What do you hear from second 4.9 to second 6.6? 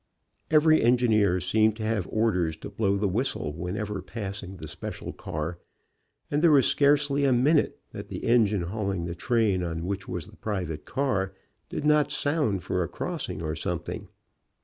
car, and there